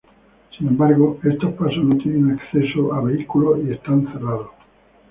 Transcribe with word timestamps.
Sin 0.57 0.67
embargo, 0.67 1.19
estos 1.23 1.53
pasos 1.53 1.83
no 1.83 1.95
tienen 2.01 2.31
acceso 2.31 2.91
a 2.91 3.01
vehículos 3.01 3.59
y 3.65 3.67
están 3.75 4.11
cerrados. 4.11 4.49